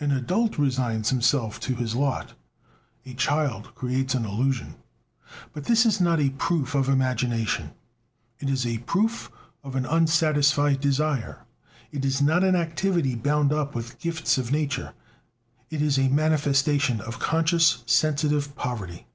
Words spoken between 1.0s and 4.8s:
himself to his lot; a child creates an illusion.